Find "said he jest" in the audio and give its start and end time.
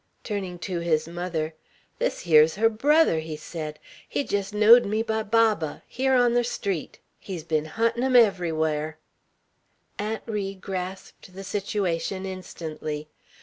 3.37-4.51